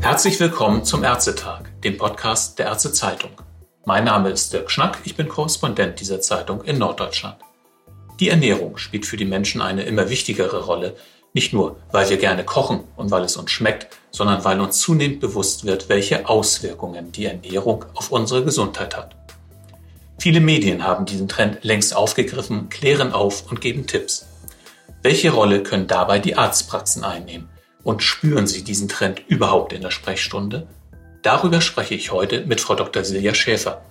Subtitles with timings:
[0.00, 3.32] Herzlich willkommen zum Ärztetag, dem Podcast der Ärztezeitung.
[3.84, 7.36] Mein Name ist Dirk Schnack, ich bin Korrespondent dieser Zeitung in Norddeutschland.
[8.20, 10.96] Die Ernährung spielt für die Menschen eine immer wichtigere Rolle,
[11.34, 15.20] nicht nur, weil wir gerne kochen und weil es uns schmeckt, sondern weil uns zunehmend
[15.20, 19.14] bewusst wird, welche Auswirkungen die Ernährung auf unsere Gesundheit hat.
[20.18, 24.26] Viele Medien haben diesen Trend längst aufgegriffen, klären auf und geben Tipps.
[25.06, 27.48] Welche Rolle können dabei die Arztpraxen einnehmen?
[27.84, 30.66] Und spüren Sie diesen Trend überhaupt in der Sprechstunde?
[31.22, 33.04] Darüber spreche ich heute mit Frau Dr.
[33.04, 33.82] Silja Schäfer.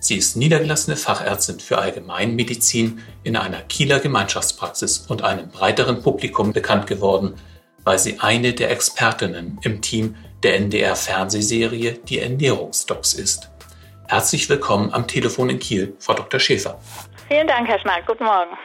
[0.00, 6.86] Sie ist niedergelassene Fachärztin für Allgemeinmedizin in einer Kieler Gemeinschaftspraxis und einem breiteren Publikum bekannt
[6.86, 7.34] geworden,
[7.84, 13.50] weil sie eine der Expertinnen im Team der NDR-Fernsehserie Die Ernährungsdocs ist.
[14.08, 16.40] Herzlich willkommen am Telefon in Kiel, Frau Dr.
[16.40, 16.80] Schäfer.
[17.28, 18.06] Vielen Dank, Herr Schnack.
[18.06, 18.56] Guten Morgen.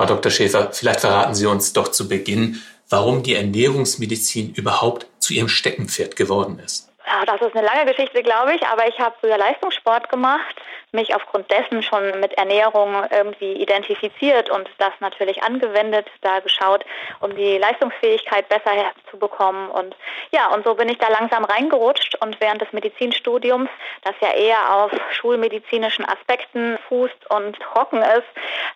[0.00, 0.32] Frau Dr.
[0.32, 6.16] Schäfer, vielleicht verraten Sie uns doch zu Beginn, warum die Ernährungsmedizin überhaupt zu ihrem Steckenpferd
[6.16, 6.90] geworden ist.
[7.06, 10.56] Ja, das ist eine lange Geschichte, glaube ich, aber ich habe früher Leistungssport gemacht,
[10.92, 16.84] mich aufgrund dessen schon mit Ernährung irgendwie identifiziert und das natürlich angewendet, da geschaut,
[17.20, 19.70] um die Leistungsfähigkeit besser herzubekommen.
[19.70, 19.94] Und
[20.32, 23.70] ja, und so bin ich da langsam reingerutscht und während des Medizinstudiums,
[24.02, 28.28] das ja eher auf schulmedizinischen Aspekten fußt und trocken ist,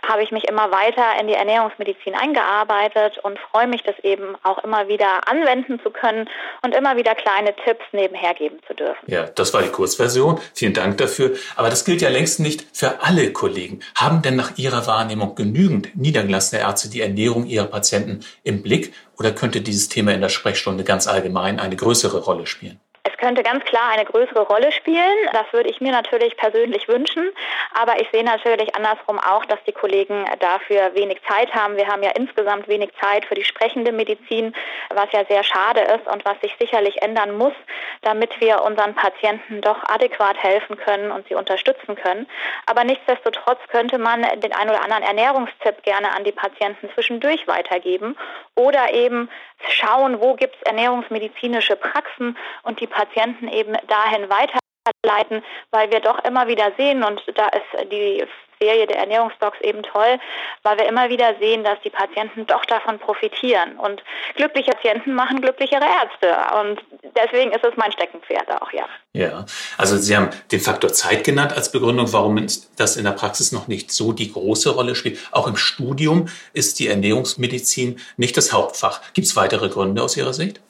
[0.09, 4.63] habe ich mich immer weiter in die Ernährungsmedizin eingearbeitet und freue mich, das eben auch
[4.65, 6.29] immer wieder anwenden zu können
[6.63, 9.05] und immer wieder kleine Tipps nebenher geben zu dürfen.
[9.07, 10.41] Ja, das war die Kurzversion.
[10.55, 11.33] Vielen Dank dafür.
[11.57, 13.81] Aber das gilt ja längst nicht für alle Kollegen.
[13.95, 19.33] Haben denn nach Ihrer Wahrnehmung genügend niedergelassene Ärzte die Ernährung ihrer Patienten im Blick oder
[19.33, 22.81] könnte dieses Thema in der Sprechstunde ganz allgemein eine größere Rolle spielen?
[23.25, 25.17] Könnte ganz klar eine größere Rolle spielen.
[25.33, 27.31] Das würde ich mir natürlich persönlich wünschen.
[27.73, 31.79] Aber ich sehe natürlich andersrum auch, dass die Kollegen dafür wenig Zeit haben.
[31.79, 34.55] Wir haben ja insgesamt wenig Zeit für die sprechende Medizin,
[34.91, 37.55] was ja sehr schade ist und was sich sicherlich ändern muss,
[38.03, 42.27] damit wir unseren Patienten doch adäquat helfen können und sie unterstützen können.
[42.67, 48.19] Aber nichtsdestotrotz könnte man den ein oder anderen Ernährungstipp gerne an die Patienten zwischendurch weitergeben
[48.55, 49.31] oder eben
[49.75, 56.25] schauen, wo gibt es ernährungsmedizinische Praxen und die Patienten eben dahin weiterleiten, weil wir doch
[56.25, 58.25] immer wieder sehen, und da ist die
[58.65, 60.19] Serie der Ernährungsdocs eben toll,
[60.63, 63.77] weil wir immer wieder sehen, dass die Patienten doch davon profitieren.
[63.77, 64.03] Und
[64.37, 66.37] glückliche Patienten machen glücklichere Ärzte.
[66.61, 66.81] Und
[67.17, 68.87] deswegen ist es mein Steckenpferd auch, ja.
[69.13, 69.45] Ja,
[69.79, 72.45] also Sie haben den Faktor Zeit genannt als Begründung, warum
[72.77, 75.19] das in der Praxis noch nicht so die große Rolle spielt.
[75.33, 79.01] Auch im Studium ist die Ernährungsmedizin nicht das Hauptfach.
[79.13, 80.61] Gibt es weitere Gründe aus Ihrer Sicht?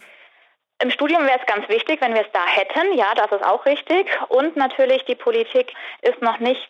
[0.82, 2.99] Im Studium wäre es ganz wichtig, wenn wir es da hätten.
[2.99, 4.06] Ja, das ist auch richtig.
[4.28, 5.72] Und natürlich, die Politik
[6.03, 6.61] ist noch nicht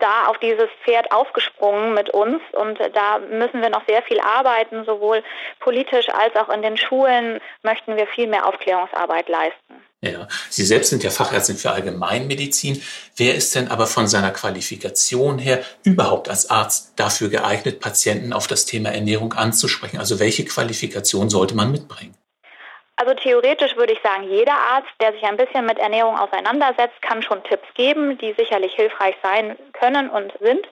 [0.00, 4.84] da auf dieses Pferd aufgesprungen mit uns und da müssen wir noch sehr viel arbeiten,
[4.84, 5.22] sowohl
[5.60, 9.74] politisch als auch in den Schulen möchten wir viel mehr Aufklärungsarbeit leisten.
[10.00, 12.82] Ja, Sie selbst sind ja Fachärztin für Allgemeinmedizin.
[13.16, 18.46] Wer ist denn aber von seiner Qualifikation her überhaupt als Arzt dafür geeignet, Patienten auf
[18.46, 19.98] das Thema Ernährung anzusprechen?
[19.98, 22.14] Also welche Qualifikation sollte man mitbringen?
[22.96, 27.22] Also theoretisch würde ich sagen, jeder Arzt, der sich ein bisschen mit Ernährung auseinandersetzt, kann
[27.22, 30.68] schon Tipps geben, die sicherlich hilfreich sein können und sind.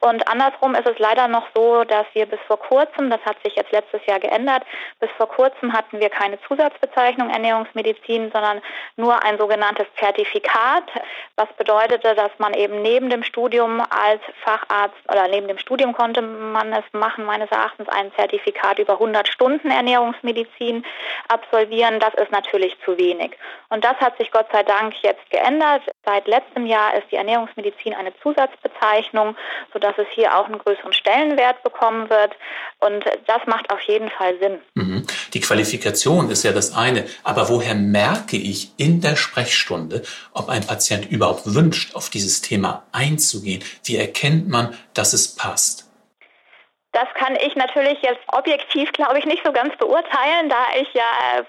[0.00, 3.54] Und andersrum ist es leider noch so, dass wir bis vor kurzem, das hat sich
[3.54, 4.64] jetzt letztes Jahr geändert,
[4.98, 8.62] bis vor kurzem hatten wir keine Zusatzbezeichnung Ernährungsmedizin, sondern
[8.96, 10.90] nur ein sogenanntes Zertifikat,
[11.36, 16.20] was bedeutete, dass man eben neben dem Studium als Facharzt oder neben dem Studium konnte
[16.20, 20.84] man es machen, meines Erachtens ein Zertifikat über 100 Stunden Ernährungsmedizin
[21.28, 23.32] absolvieren absolvieren, das ist natürlich zu wenig.
[23.68, 25.82] Und das hat sich Gott sei Dank jetzt geändert.
[26.04, 29.36] Seit letztem Jahr ist die Ernährungsmedizin eine Zusatzbezeichnung,
[29.72, 32.32] sodass es hier auch einen größeren Stellenwert bekommen wird.
[32.80, 34.58] Und das macht auf jeden Fall Sinn.
[34.74, 35.06] Mhm.
[35.34, 37.04] Die Qualifikation ist ja das eine.
[37.22, 42.84] Aber woher merke ich in der Sprechstunde, ob ein Patient überhaupt wünscht, auf dieses Thema
[42.92, 43.62] einzugehen?
[43.84, 45.89] Wie erkennt man, dass es passt?
[46.92, 51.44] Das kann ich natürlich jetzt objektiv, glaube ich, nicht so ganz beurteilen, da ich ja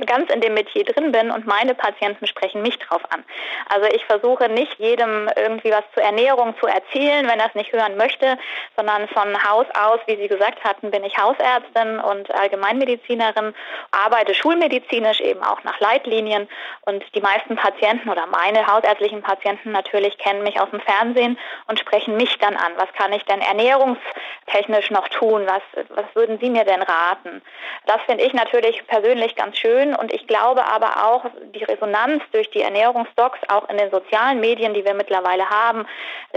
[0.00, 3.24] ganz in dem Metier drin bin und meine Patienten sprechen mich drauf an.
[3.68, 7.72] Also ich versuche nicht jedem irgendwie was zur Ernährung zu erzählen, wenn er es nicht
[7.72, 8.38] hören möchte,
[8.76, 13.54] sondern von Haus aus, wie Sie gesagt hatten, bin ich Hausärztin und Allgemeinmedizinerin,
[13.90, 16.48] arbeite schulmedizinisch eben auch nach Leitlinien
[16.82, 21.78] und die meisten Patienten oder meine hausärztlichen Patienten natürlich kennen mich aus dem Fernsehen und
[21.78, 22.72] sprechen mich dann an.
[22.76, 25.46] Was kann ich denn ernährungstechnisch noch tun?
[25.46, 27.42] Was, was würden Sie mir denn raten?
[27.86, 29.94] Das finde ich natürlich persönlich ganz schön schön.
[29.94, 34.74] Und ich glaube aber auch, die Resonanz durch die Ernährungsdocs, auch in den sozialen Medien,
[34.74, 35.86] die wir mittlerweile haben,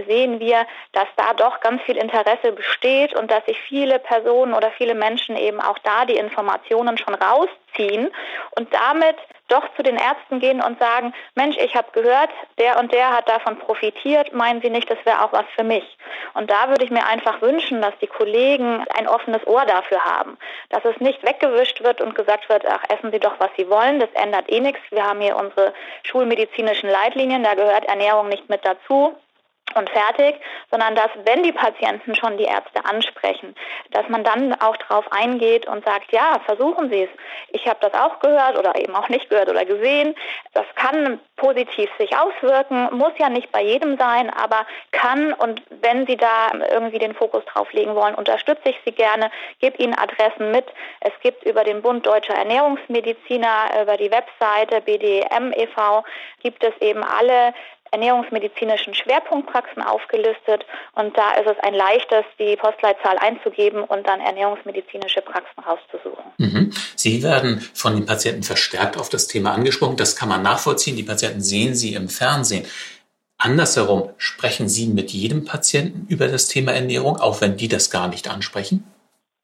[0.08, 4.72] sehen wir, dass da doch ganz viel Interesse besteht und dass sich viele Personen oder
[4.72, 7.67] viele Menschen eben auch da die Informationen schon rausziehen
[8.56, 9.18] und damit
[9.50, 13.30] doch zu den Ärzten gehen und sagen, Mensch, ich habe gehört, der und der hat
[13.30, 15.98] davon profitiert, meinen Sie nicht, das wäre auch was für mich?
[16.34, 20.38] Und da würde ich mir einfach wünschen, dass die Kollegen ein offenes Ohr dafür haben,
[20.70, 24.00] dass es nicht weggewischt wird und gesagt wird, ach, essen Sie doch, was Sie wollen,
[24.00, 24.82] das ändert eh nichts.
[24.90, 25.74] Wir haben hier unsere
[26.04, 29.16] schulmedizinischen Leitlinien, da gehört Ernährung nicht mit dazu
[29.76, 30.36] und fertig,
[30.72, 33.56] sondern dass, wenn die Patienten schon die Ärzte ansprechen,
[33.92, 37.10] dass man dann auch darauf eingeht und sagt, ja, versuchen Sie es.
[37.50, 40.16] Ich habe das auch gehört oder eben auch nicht gehört oder gesehen.
[40.54, 46.08] Das kann positiv sich auswirken, muss ja nicht bei jedem sein, aber kann und wenn
[46.08, 50.52] Sie da irgendwie den Fokus drauf legen wollen, unterstütze ich Sie gerne, gebe Ihnen Adressen
[50.52, 50.66] mit.
[51.02, 56.04] Es gibt über den Bund Deutscher Ernährungsmediziner, über die Webseite BDM e.V.
[56.42, 57.54] gibt es eben alle
[57.92, 65.22] ernährungsmedizinischen Schwerpunktpraxen aufgelistet und da ist es ein leichtes, die Postleitzahl einzugeben und dann ernährungsmedizinische
[65.22, 66.26] Praxen rauszusuchen.
[66.38, 66.72] Mhm.
[66.96, 69.98] Sie werden von den Patienten verstärkt auf das Thema angesprochen.
[69.98, 70.96] Das kann man nachvollziehen.
[70.96, 72.66] Die Patienten sehen Sie im Fernsehen.
[73.38, 78.08] Andersherum, sprechen Sie mit jedem Patienten über das Thema Ernährung, auch wenn die das gar
[78.08, 78.84] nicht ansprechen?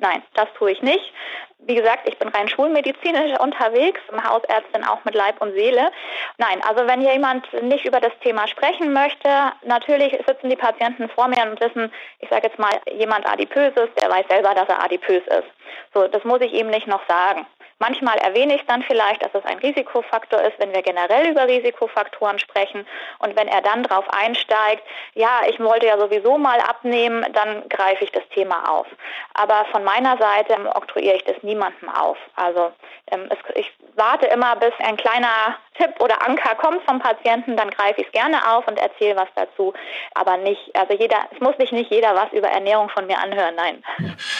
[0.03, 1.13] Nein, das tue ich nicht.
[1.59, 5.91] Wie gesagt, ich bin rein schulmedizinisch unterwegs, Hausärztin auch mit Leib und Seele.
[6.37, 9.29] Nein, also wenn jemand nicht über das Thema sprechen möchte,
[9.65, 11.89] natürlich sitzen die Patienten vor mir und wissen,
[12.19, 15.47] ich sage jetzt mal, jemand adipös ist, der weiß selber, dass er adipös ist.
[15.93, 17.47] So, das muss ich ihm nicht noch sagen.
[17.85, 22.39] Manchmal erwähne ich dann vielleicht, dass es ein Risikofaktor ist, wenn wir generell über Risikofaktoren
[22.39, 22.87] sprechen.
[23.19, 24.83] Und wenn er dann darauf einsteigt,
[25.15, 28.87] ja, ich wollte ja sowieso mal abnehmen, dann greife ich das Thema auf.
[29.33, 32.17] Aber von meiner Seite oktroyiere ich das niemandem auf.
[32.37, 32.71] Also
[33.11, 38.01] ähm, ich warte immer, bis ein kleiner Tipp oder Anker kommt vom Patienten, dann greife
[38.01, 39.73] ich es gerne auf und erzähle was dazu.
[40.13, 43.55] Aber nicht, also jeder, es muss sich nicht jeder was über Ernährung von mir anhören,
[43.55, 43.83] nein.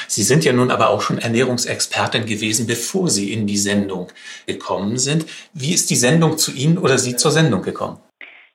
[0.08, 4.08] Sie sind ja nun aber auch schon Ernährungsexpertin gewesen, bevor Sie in die Sendung
[4.46, 5.26] gekommen sind.
[5.54, 8.00] Wie ist die Sendung zu Ihnen oder Sie zur Sendung gekommen?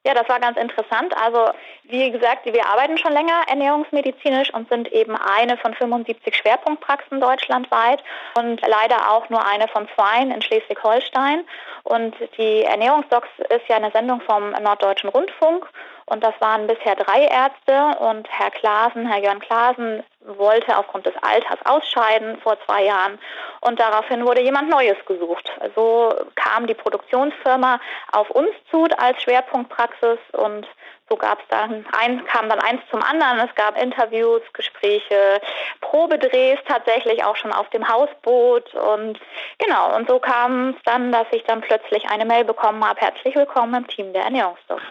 [0.06, 1.12] Ja, das war ganz interessant.
[1.22, 1.50] Also
[1.84, 8.02] wie gesagt, wir arbeiten schon länger ernährungsmedizinisch und sind eben eine von 75 Schwerpunktpraxen deutschlandweit
[8.34, 11.44] und leider auch nur eine von zwei in Schleswig-Holstein.
[11.82, 15.66] Und die Ernährungsdocs ist ja eine Sendung vom Norddeutschen Rundfunk
[16.10, 21.14] und das waren bisher drei Ärzte und Herr Klaasen, Herr Jörn Klaasen, wollte aufgrund des
[21.22, 23.18] Alters ausscheiden vor zwei Jahren
[23.60, 25.50] und daraufhin wurde jemand Neues gesucht.
[25.74, 27.80] So kam die Produktionsfirma
[28.12, 30.66] auf uns zu als Schwerpunktpraxis und
[31.10, 33.38] so gab es dann ein, kam dann eins zum anderen.
[33.40, 35.40] Es gab Interviews, Gespräche,
[35.80, 39.18] Probedrehs tatsächlich auch schon auf dem Hausboot und
[39.58, 39.96] genau.
[39.96, 43.00] Und so kam es dann, dass ich dann plötzlich eine Mail bekommen habe.
[43.00, 44.82] Herzlich willkommen im Team der Ernährungsstoff.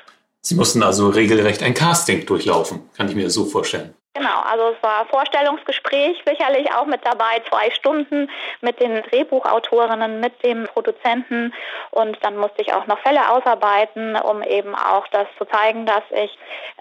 [0.47, 3.93] Sie mussten also regelrecht ein Casting durchlaufen, kann ich mir das so vorstellen.
[4.13, 8.29] Genau, also es war Vorstellungsgespräch sicherlich auch mit dabei, zwei Stunden
[8.61, 11.53] mit den Drehbuchautorinnen, mit dem Produzenten
[11.91, 16.03] und dann musste ich auch noch Fälle ausarbeiten, um eben auch das zu zeigen, dass
[16.11, 16.31] ich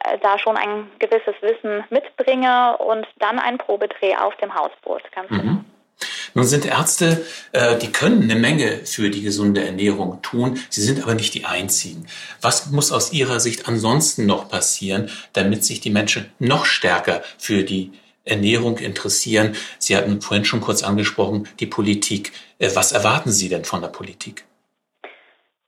[0.04, 5.28] äh, da schon ein gewisses Wissen mitbringe und dann ein Probedreh auf dem Hausboot, ganz
[5.28, 5.40] mhm.
[5.40, 5.56] genau.
[6.36, 11.02] Nun sind Ärzte, äh, die können eine Menge für die gesunde Ernährung tun, sie sind
[11.02, 12.06] aber nicht die einzigen.
[12.42, 17.62] Was muss aus Ihrer Sicht ansonsten noch passieren, damit sich die Menschen noch stärker für
[17.62, 17.92] die
[18.26, 19.56] Ernährung interessieren?
[19.78, 22.32] Sie hatten vorhin schon kurz angesprochen, die Politik.
[22.58, 24.44] Äh, was erwarten Sie denn von der Politik?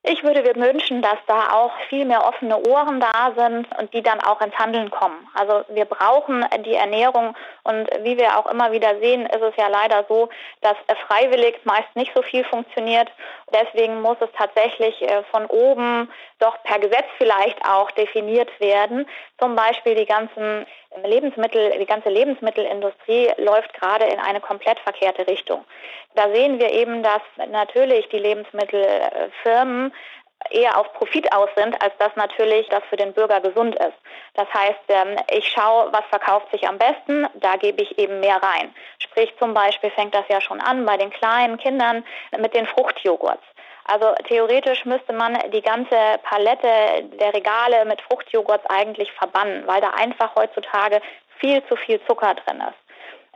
[0.04, 4.02] Ich würde mir wünschen, dass da auch viel mehr offene Ohren da sind und die
[4.02, 5.26] dann auch ins Handeln kommen.
[5.34, 9.66] Also wir brauchen die Ernährung und wie wir auch immer wieder sehen, ist es ja
[9.66, 10.28] leider so,
[10.60, 10.76] dass
[11.08, 13.10] freiwillig meist nicht so viel funktioniert.
[13.52, 19.06] Deswegen muss es tatsächlich äh, von oben doch per Gesetz vielleicht auch definiert werden.
[19.38, 20.66] Zum Beispiel die ganzen
[21.04, 25.64] Lebensmittel, die ganze Lebensmittelindustrie läuft gerade in eine komplett verkehrte Richtung.
[26.14, 29.92] Da sehen wir eben, dass natürlich die Lebensmittelfirmen
[30.50, 33.96] eher auf Profit aus sind, als dass natürlich das für den Bürger gesund ist.
[34.34, 38.42] Das heißt, ähm, ich schaue, was verkauft sich am besten, da gebe ich eben mehr
[38.42, 38.74] rein.
[38.98, 42.04] Sprich zum Beispiel fängt das ja schon an bei den kleinen Kindern
[42.38, 43.44] mit den Fruchtjoghurts.
[43.84, 46.68] Also theoretisch müsste man die ganze Palette
[47.18, 51.00] der Regale mit Fruchtjoghurts eigentlich verbannen, weil da einfach heutzutage
[51.38, 52.87] viel zu viel Zucker drin ist.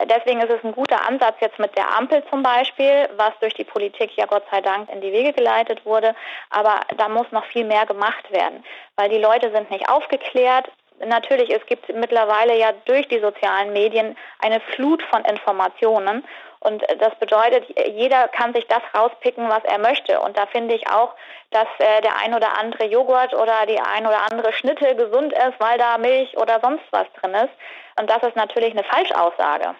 [0.06, 3.64] Deswegen ist es ein guter Ansatz jetzt mit der Ampel zum Beispiel, was durch die
[3.64, 6.14] Politik ja Gott sei Dank in die Wege geleitet wurde.
[6.50, 8.64] Aber da muss noch viel mehr gemacht werden,
[8.97, 10.71] weil die Leute sind nicht aufgeklärt
[11.06, 16.25] natürlich, es gibt mittlerweile ja durch die sozialen Medien eine Flut von Informationen.
[16.61, 20.21] Und das bedeutet, jeder kann sich das rauspicken, was er möchte.
[20.21, 21.14] Und da finde ich auch,
[21.50, 25.59] dass äh, der ein oder andere Joghurt oder die ein oder andere Schnitte gesund ist,
[25.59, 27.52] weil da Milch oder sonst was drin ist.
[27.99, 29.75] Und das ist natürlich eine Falschaussage.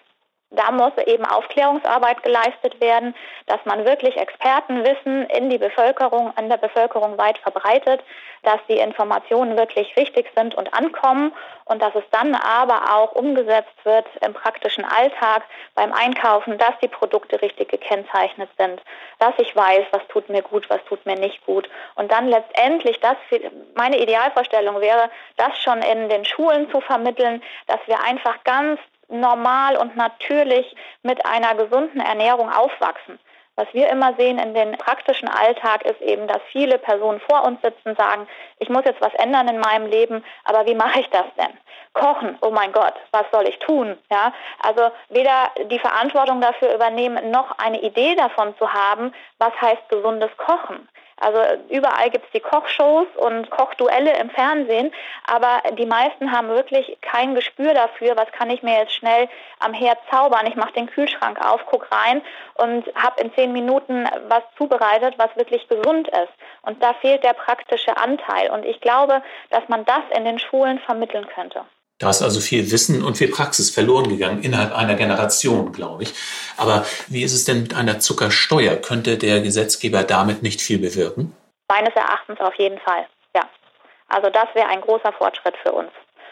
[0.55, 3.15] Da muss eben Aufklärungsarbeit geleistet werden,
[3.47, 8.03] dass man wirklich Expertenwissen in die Bevölkerung, an der Bevölkerung weit verbreitet,
[8.43, 11.33] dass die Informationen wirklich richtig sind und ankommen
[11.65, 15.43] und dass es dann aber auch umgesetzt wird im praktischen Alltag
[15.73, 18.81] beim Einkaufen, dass die Produkte richtig gekennzeichnet sind,
[19.17, 21.67] dass ich weiß, was tut mir gut, was tut mir nicht gut.
[21.95, 23.15] Und dann letztendlich das
[23.75, 28.79] meine Idealvorstellung wäre, das schon in den Schulen zu vermitteln, dass wir einfach ganz
[29.09, 33.19] normal und natürlich mit einer gesunden Ernährung aufwachsen.
[33.55, 37.61] Was wir immer sehen in den praktischen Alltag ist eben, dass viele Personen vor uns
[37.61, 41.25] sitzen, sagen, ich muss jetzt was ändern in meinem Leben, aber wie mache ich das
[41.37, 41.55] denn?
[41.93, 43.95] Kochen, oh mein Gott, was soll ich tun?
[44.11, 44.33] Ja,
[44.63, 50.35] also weder die Verantwortung dafür übernehmen, noch eine Idee davon zu haben, was heißt gesundes
[50.37, 50.89] Kochen.
[51.23, 51.39] Also
[51.69, 54.91] überall gibt es die Kochshows und Kochduelle im Fernsehen,
[55.25, 59.73] aber die meisten haben wirklich kein Gespür dafür, was kann ich mir jetzt schnell am
[59.73, 60.45] Herd zaubern.
[60.47, 62.21] Ich mache den Kühlschrank auf, gucke rein
[62.55, 66.33] und habe in zehn Minuten was zubereitet, was wirklich gesund ist.
[66.63, 68.51] Und da fehlt der praktische Anteil.
[68.51, 71.65] Und ich glaube, dass man das in den Schulen vermitteln könnte.
[71.99, 76.13] Da ist also viel Wissen und viel Praxis verloren gegangen innerhalb einer Generation, glaube ich.
[76.57, 78.75] Aber wie ist es denn mit einer Zuckersteuer?
[78.75, 81.35] Könnte der Gesetzgeber damit nicht viel bewirken?
[81.69, 83.47] Meines Erachtens auf jeden Fall, ja.
[84.09, 85.91] Also das wäre ein großer Fortschritt für uns.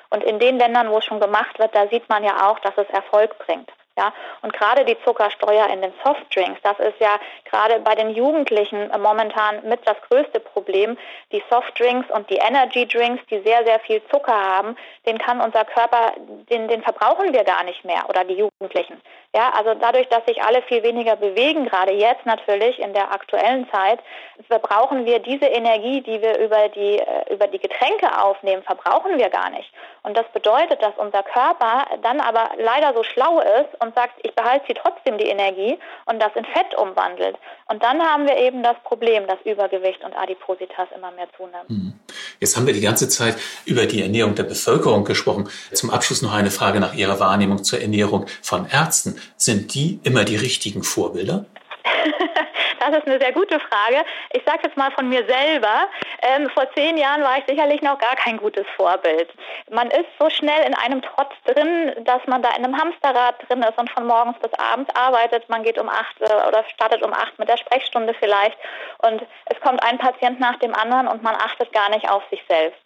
[0.09, 2.73] Und in den Ländern, wo es schon gemacht wird, da sieht man ja auch, dass
[2.77, 3.69] es Erfolg bringt.
[4.01, 8.89] Ja, und gerade die Zuckersteuer in den Softdrinks, das ist ja gerade bei den Jugendlichen
[8.99, 10.97] momentan mit das größte Problem.
[11.31, 15.65] Die Softdrinks und die Energy Drinks, die sehr, sehr viel Zucker haben, den kann unser
[15.65, 16.13] Körper,
[16.49, 18.99] den, den verbrauchen wir gar nicht mehr oder die Jugendlichen.
[19.33, 23.65] Ja, also dadurch, dass sich alle viel weniger bewegen, gerade jetzt natürlich in der aktuellen
[23.71, 23.99] Zeit,
[24.47, 29.29] verbrauchen wir diese Energie, die wir über die, äh, über die Getränke aufnehmen, verbrauchen wir
[29.29, 29.71] gar nicht.
[30.03, 34.35] Und das bedeutet, dass unser Körper dann aber leider so schlau ist und sagt, ich
[34.35, 37.37] behalte sie trotzdem die Energie und das in Fett umwandelt.
[37.69, 41.67] Und dann haben wir eben das Problem, dass Übergewicht und Adipositas immer mehr zunehmen.
[41.69, 41.99] Hm.
[42.41, 45.47] Jetzt haben wir die ganze Zeit über die Ernährung der Bevölkerung gesprochen.
[45.73, 49.15] Zum Abschluss noch eine Frage nach Ihrer Wahrnehmung zur Ernährung von Ärzten.
[49.37, 51.45] Sind die immer die richtigen Vorbilder?
[52.81, 54.03] Das ist eine sehr gute Frage.
[54.33, 55.87] Ich sage jetzt mal von mir selber.
[56.23, 59.29] Ähm, vor zehn Jahren war ich sicherlich noch gar kein gutes Vorbild.
[59.69, 63.61] Man ist so schnell in einem Trotz drin, dass man da in einem Hamsterrad drin
[63.61, 65.47] ist und von morgens bis abends arbeitet.
[65.47, 68.57] Man geht um acht äh, oder startet um acht mit der Sprechstunde vielleicht
[69.03, 72.43] und es kommt ein Patient nach dem anderen und man achtet gar nicht auf sich
[72.49, 72.80] selbst.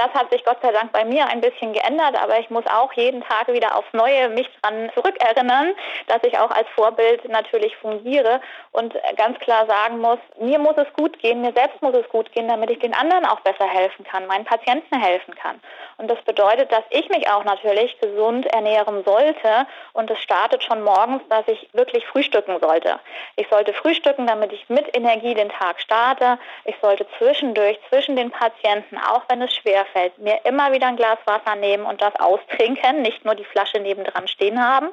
[0.00, 2.90] Das hat sich Gott sei Dank bei mir ein bisschen geändert, aber ich muss auch
[2.94, 5.74] jeden Tag wieder aufs Neue mich daran zurückerinnern,
[6.06, 8.40] dass ich auch als Vorbild natürlich fungiere
[8.72, 12.32] und ganz klar sagen muss, mir muss es gut gehen, mir selbst muss es gut
[12.32, 15.60] gehen, damit ich den anderen auch besser helfen kann, meinen Patienten helfen kann.
[15.98, 20.80] Und das bedeutet, dass ich mich auch natürlich gesund ernähren sollte und es startet schon
[20.82, 22.98] morgens, dass ich wirklich frühstücken sollte.
[23.36, 26.38] Ich sollte frühstücken, damit ich mit Energie den Tag starte.
[26.64, 30.96] Ich sollte zwischendurch, zwischen den Patienten, auch wenn es schwer schwerfällt, mir immer wieder ein
[30.96, 34.88] Glas Wasser nehmen und das austrinken, nicht nur die Flasche nebendran stehen haben,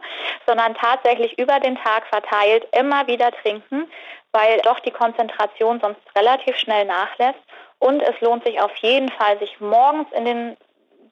[0.46, 3.90] sondern tatsächlich über den Tag verteilt immer wieder trinken,
[4.32, 7.40] weil doch die Konzentration sonst relativ schnell nachlässt.
[7.80, 10.58] Und es lohnt sich auf jeden Fall, sich morgens in den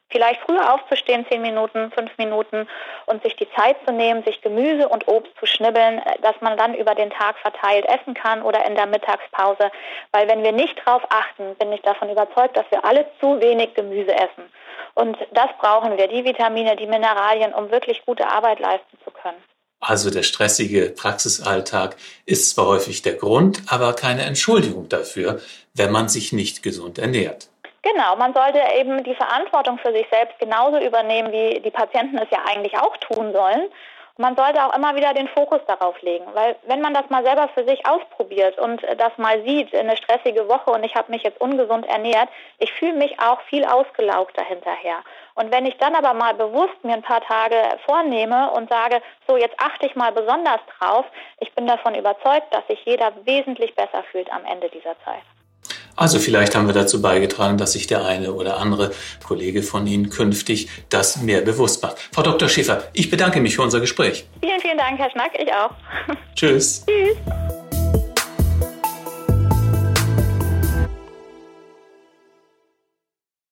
[0.10, 2.68] vielleicht früher aufzustehen, zehn Minuten, fünf Minuten
[3.06, 6.58] und sich die Zeit zu nehmen, sich Gemüse und Obst zu schnibbeln, äh, dass man
[6.58, 9.72] dann über den Tag verteilt essen kann oder in der Mittagspause.
[10.12, 13.74] Weil wenn wir nicht darauf achten, bin ich davon überzeugt, dass wir alle zu wenig
[13.74, 14.52] Gemüse essen.
[14.94, 19.44] Und das brauchen wir, die Vitamine, die Mineralien, um wirklich gute Arbeit leisten zu können.
[19.82, 25.42] Also der stressige Praxisalltag ist zwar häufig der Grund, aber keine Entschuldigung dafür,
[25.74, 27.50] wenn man sich nicht gesund ernährt.
[27.86, 32.28] Genau, man sollte eben die Verantwortung für sich selbst genauso übernehmen, wie die Patienten es
[32.32, 33.70] ja eigentlich auch tun sollen.
[34.18, 37.48] Man sollte auch immer wieder den Fokus darauf legen, weil wenn man das mal selber
[37.50, 41.40] für sich ausprobiert und das mal sieht, eine stressige Woche und ich habe mich jetzt
[41.40, 45.04] ungesund ernährt, ich fühle mich auch viel ausgelaugter hinterher.
[45.36, 49.38] Und wenn ich dann aber mal bewusst mir ein paar Tage vornehme und sage, so
[49.38, 51.06] jetzt achte ich mal besonders drauf,
[51.40, 55.22] ich bin davon überzeugt, dass sich jeder wesentlich besser fühlt am Ende dieser Zeit.
[55.96, 58.92] Also vielleicht haben wir dazu beigetragen, dass sich der eine oder andere
[59.26, 61.98] Kollege von Ihnen künftig das mehr bewusst macht.
[62.12, 62.50] Frau Dr.
[62.50, 64.26] Schäfer, ich bedanke mich für unser Gespräch.
[64.42, 65.32] Vielen, vielen Dank, Herr Schnack.
[65.40, 65.72] Ich auch.
[66.36, 66.86] Tschüss.
[66.88, 67.56] Tschüss.